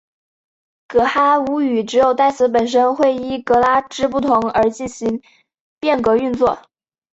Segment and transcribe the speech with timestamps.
[0.87, 5.21] 噶哈巫语只有代词本身会依格位之不同而进行
[5.79, 6.57] 变格运作。